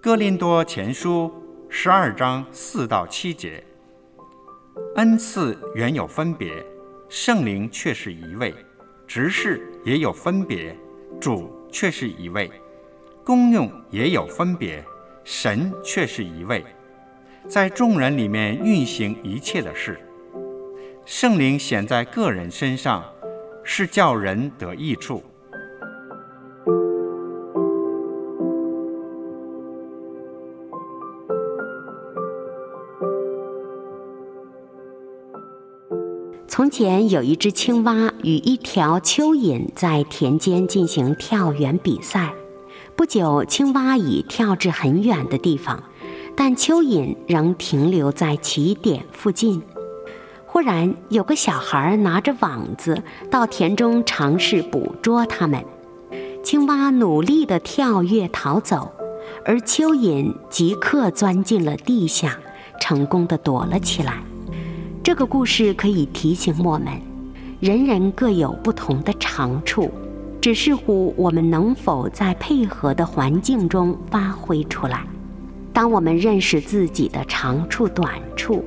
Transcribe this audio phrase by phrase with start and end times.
[0.00, 1.32] 哥林多前书
[1.70, 3.64] 十二章四到七节，
[4.96, 6.62] 恩赐原有分别，
[7.08, 8.52] 圣灵却是一位；
[9.06, 10.76] 执事也有分别，
[11.18, 12.50] 主却是一位；
[13.24, 14.84] 功用也有分别，
[15.24, 16.62] 神却是一位。
[17.48, 19.98] 在众人里面运行一切的事，
[21.04, 23.04] 圣灵显在个人身上，
[23.64, 25.22] 是叫人得益处。
[36.46, 42.34] 从前有一只青蛙与一条蚯蚓在田间进行跳远比赛。
[42.94, 45.82] 不久，青蛙已跳至很远的地方，
[46.36, 49.62] 但蚯蚓仍停留在起点附近。
[50.52, 55.64] 忽然，有个小孩拿着网子到田中尝试捕捉它们。
[56.44, 58.92] 青蛙努力地跳跃逃走，
[59.46, 62.38] 而蚯蚓即刻钻进了地下，
[62.78, 64.22] 成功地躲了起来。
[65.02, 66.88] 这个故事可以提醒我们，
[67.58, 69.90] 人人各有不同的长处，
[70.38, 75.06] 只是乎我们能否在配合的环境中发挥出来。
[75.72, 78.62] 当我们认识自己的长处短处，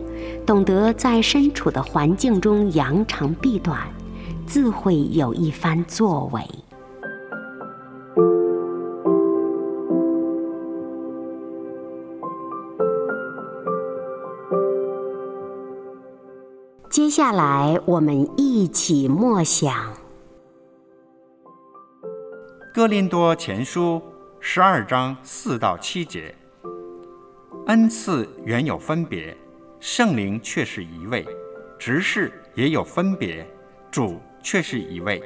[0.46, 3.80] 懂得在身处的环境中扬长避短，
[4.46, 6.42] 自会有一番作为。
[16.90, 19.74] 接下来，我们一起默想
[22.74, 24.02] 《哥林多前书》
[24.40, 26.34] 十二章四到七节。
[27.68, 29.36] 恩赐原有分别，
[29.88, 31.24] 圣灵却是一位；
[31.78, 33.46] 执事也有分别，
[33.92, 35.22] 主却是一位；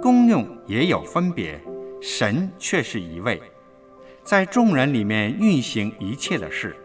[0.00, 1.60] 功用也有分别，
[2.00, 3.42] 神却是一位。
[4.22, 6.76] 在众人里面运行一切的事，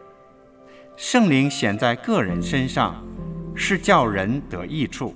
[0.98, 3.06] 圣灵显在个人身上。
[3.58, 5.16] 是叫人得益处。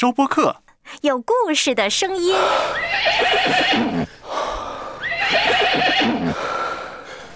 [0.00, 0.62] 收播客，
[1.00, 2.32] 有故事的声音。